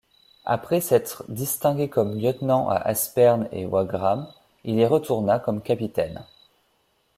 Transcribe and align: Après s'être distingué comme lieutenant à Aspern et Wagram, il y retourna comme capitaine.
Après 0.45 0.81
s'être 0.81 1.25
distingué 1.31 1.87
comme 1.87 2.17
lieutenant 2.17 2.67
à 2.69 2.77
Aspern 2.77 3.47
et 3.51 3.67
Wagram, 3.67 4.27
il 4.63 4.79
y 4.79 4.85
retourna 4.87 5.37
comme 5.37 5.61
capitaine. 5.61 6.25